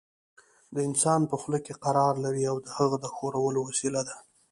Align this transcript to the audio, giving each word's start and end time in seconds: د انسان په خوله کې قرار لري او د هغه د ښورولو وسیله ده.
د 0.75 0.77
انسان 0.87 1.21
په 1.31 1.35
خوله 1.41 1.59
کې 1.65 1.79
قرار 1.85 2.13
لري 2.25 2.43
او 2.51 2.57
د 2.65 2.67
هغه 2.77 2.95
د 3.03 3.05
ښورولو 3.15 3.59
وسیله 3.69 4.01
ده. 4.07 4.15